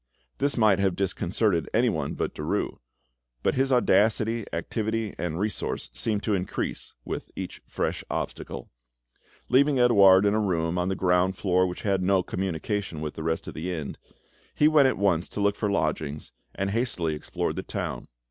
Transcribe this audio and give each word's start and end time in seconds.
This 0.39 0.57
might 0.57 0.79
have 0.79 0.95
disconcerted 0.95 1.69
anyone 1.75 2.15
but 2.15 2.33
Derues, 2.33 2.79
but 3.43 3.53
his 3.53 3.71
audacity, 3.71 4.47
activity, 4.51 5.13
and 5.19 5.37
resource 5.39 5.91
seemed 5.93 6.23
to 6.23 6.33
increase 6.33 6.93
with 7.05 7.29
each 7.35 7.61
fresh 7.67 8.03
obstacle. 8.09 8.71
Leaving 9.47 9.77
Edouard 9.79 10.25
in 10.25 10.33
a 10.33 10.39
room 10.39 10.79
on 10.79 10.89
the 10.89 10.95
ground 10.95 11.37
floor 11.37 11.67
which 11.67 11.83
had 11.83 12.01
no 12.01 12.23
communication 12.23 12.99
with 12.99 13.13
the 13.13 13.21
rest 13.21 13.47
of 13.47 13.53
the 13.53 13.71
inn, 13.71 13.95
he 14.55 14.67
went 14.67 14.87
at 14.87 14.97
once 14.97 15.29
to 15.29 15.39
look 15.39 15.55
for 15.55 15.69
lodgings, 15.69 16.31
and 16.55 16.71
hastily 16.71 17.13
explored 17.13 17.55
the 17.55 17.61
town. 17.61 18.07